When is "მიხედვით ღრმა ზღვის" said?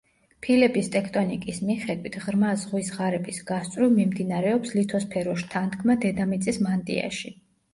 1.67-2.89